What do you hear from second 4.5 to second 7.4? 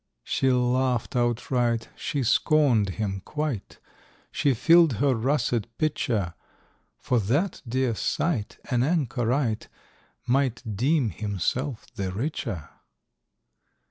fill'd her Russet Pitcher;— For